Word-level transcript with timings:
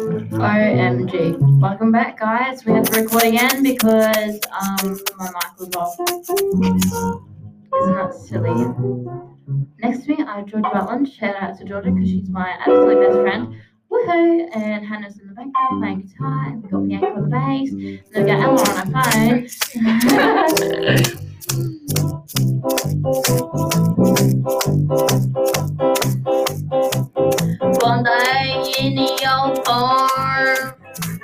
OMG. 0.00 1.36
Welcome 1.60 1.92
back, 1.92 2.18
guys. 2.18 2.64
We 2.64 2.72
had 2.72 2.86
to 2.86 3.02
record 3.02 3.24
again 3.24 3.62
because 3.62 4.40
um 4.50 4.98
my 5.18 5.26
mic 5.26 5.58
was 5.58 5.68
off. 5.76 6.00
Isn't 6.00 7.94
that 7.94 8.14
silly? 8.14 8.64
Next 9.78 10.04
to 10.04 10.10
me, 10.16 10.24
I 10.24 10.38
have 10.38 10.46
Georgia 10.46 10.70
Rutland. 10.72 11.08
Shout 11.12 11.36
out 11.36 11.58
to 11.58 11.64
Georgia 11.64 11.90
because 11.90 12.08
she's 12.08 12.30
my 12.30 12.50
absolute 12.60 12.98
best 13.00 13.20
friend. 13.20 13.54
Woohoo! 13.90 14.56
And 14.56 14.86
Hannah's 14.86 15.18
in 15.18 15.26
the 15.28 15.34
background 15.34 15.82
playing 15.82 16.02
guitar. 16.02 16.46
And 16.46 16.62
we've 16.62 16.70
got 16.70 16.86
Bianca 16.86 17.06
on 17.06 17.22
the 17.22 17.36
bass. 17.36 17.70
And 17.70 18.00
we've 18.14 18.26
got 18.26 18.40
Ella 18.40 18.62
on 18.62 18.76
her 18.76 18.86
phone. 19.02 19.48
day 28.80 28.86
in 28.86 28.94
the 28.94 29.08
old 29.36 29.64
farm, 29.64 30.74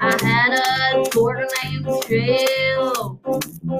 I 0.00 0.11
had 0.22 0.53
a 0.53 1.11
daughter 1.11 1.46
named 1.64 1.86
Jill. 2.08 3.21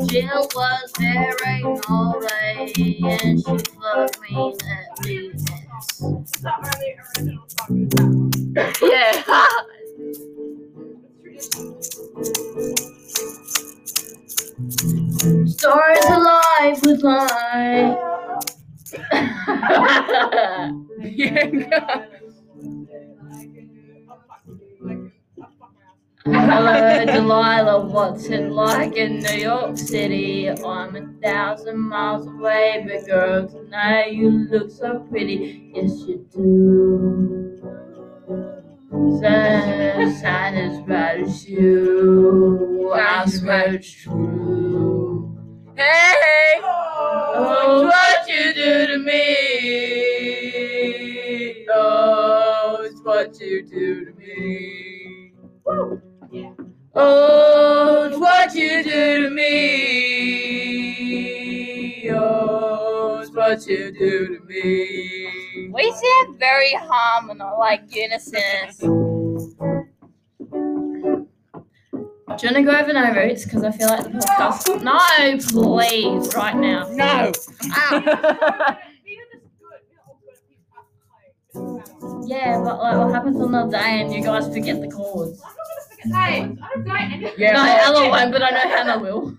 Jill 0.09 0.49
was 0.55 0.93
very 0.99 1.63
naughty 1.63 3.01
and 3.05 3.41
she 3.41 3.57
loved 3.79 4.21
me 4.21 4.55
at 4.71 5.05
least. 5.05 5.51
Yeah. 8.83 9.23
Stories 15.47 16.05
alive 16.07 16.81
with 16.83 17.03
life. 17.03 17.99
Bianca. 21.01 22.09
Hello, 26.25 27.05
Delilah. 27.07 27.87
What's 27.87 28.27
it 28.27 28.51
like 28.51 28.97
in 28.97 29.19
New 29.21 29.31
York 29.37 29.77
City? 29.79 30.49
I'm 30.51 30.97
a 30.97 31.07
thousand 31.23 31.79
miles 31.79 32.27
away, 32.27 32.85
but 32.87 33.07
girl, 33.07 33.49
tonight 33.49 34.13
you 34.13 34.31
look 34.31 34.71
so 34.71 35.01
pretty. 35.11 35.71
Yes, 35.75 35.93
you 36.07 36.27
do. 36.33 37.77
Sad 39.21 40.55
as 40.55 40.81
bad 40.83 41.21
as 41.21 41.49
you. 41.49 42.93
I 42.95 43.27
swear 43.27 43.75
it's 43.75 43.91
true. 43.91 45.37
Hey! 45.77 46.61
What 53.07 53.41
you 53.41 53.65
do 53.65 54.05
to 54.07 54.13
me. 54.15 55.33
Oh, 56.93 58.05
it's 58.09 58.19
what 58.19 58.53
you 58.55 58.83
do 58.83 59.23
to 59.23 59.31
me. 59.31 59.71
Oh, 62.11 63.21
it's 63.23 63.31
what 63.31 63.65
you 63.69 63.93
do 63.97 64.27
to 64.39 64.41
me. 64.47 65.69
We 65.73 65.93
sound 65.93 66.37
very 66.41 66.73
harmonic, 66.73 67.47
like 67.61 67.83
unison. 67.95 68.71
Do 72.37 72.47
you 72.49 72.53
want 72.53 72.57
to 72.57 72.63
go 72.63 72.73
over 72.73 72.93
no 72.93 73.13
roots? 73.13 73.45
Because 73.45 73.63
I 73.63 73.71
feel 73.71 73.87
like 73.87 74.03
the 74.03 74.11
podcast. 74.19 74.83
No, 74.83 74.99
please, 75.39 76.35
right 76.35 76.57
now. 76.57 76.89
No. 76.91 77.31
Ah. 77.71 78.79
Yeah, 82.27 82.61
but 82.63 82.79
like, 82.79 82.97
what 82.97 83.13
happens 83.15 83.41
on 83.41 83.53
the 83.53 83.65
day 83.67 84.01
and 84.01 84.13
you 84.13 84.23
guys 84.23 84.49
forget 84.49 84.81
the 84.81 84.89
chords? 84.89 85.41
I'm 85.45 85.55
not 85.55 85.67
gonna 85.69 85.85
forget 85.89 86.05
the 86.05 86.13
chords. 86.13 86.61
I 86.63 86.69
don't 86.75 86.87
know 86.87 86.95
any. 86.95 87.33
Yeah. 87.39 87.53
no, 87.53 87.63
Ella 87.65 88.09
won't, 88.11 88.33
but 88.33 88.43
I 88.43 88.51
know 88.51 88.69
Hannah 88.75 88.99
will. 88.99 89.37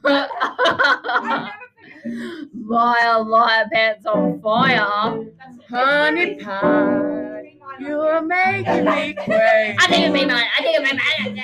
Fire, 2.69 3.23
liar, 3.23 3.65
pants 3.71 4.05
on 4.05 4.41
fire. 4.41 5.25
Honey 5.69 6.35
pie, 6.35 7.55
you're 7.79 8.21
making 8.21 8.85
me 8.85 9.13
crazy. 9.13 9.75
I 9.79 9.87
think 9.89 10.03
it'd 10.03 10.13
be 10.13 10.25
mine. 10.25 10.45
I 10.57 10.61
think 10.61 10.77
it'd 10.79 10.89
be 10.89 10.97
mine. 10.97 11.43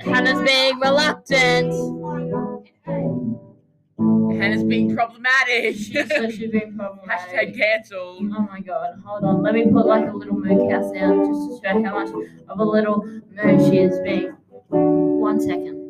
Hannah's 0.00 0.40
being 0.48 0.78
reluctant. 0.80 1.72
Hannah's 4.30 4.64
being 4.64 4.94
problematic. 4.94 5.76
She's 5.76 6.50
being 6.50 6.76
problematic. 6.76 7.08
Hashtag 7.08 7.56
cancelled. 7.56 8.24
Oh 8.36 8.48
my 8.50 8.60
god, 8.60 9.02
hold 9.04 9.24
on. 9.24 9.42
Let 9.42 9.54
me 9.54 9.64
put 9.70 9.86
like 9.86 10.08
a 10.08 10.12
little 10.12 10.34
moo 10.38 10.68
cow 10.70 10.82
sound 10.92 11.26
just 11.26 11.62
to 11.62 11.68
show 11.68 11.84
how 11.84 12.04
much 12.04 12.10
of 12.48 12.58
a 12.58 12.64
little 12.64 13.04
moo 13.04 13.70
she 13.70 13.78
is 13.78 13.98
being. 14.00 14.36
One 14.68 15.40
second. 15.40 15.87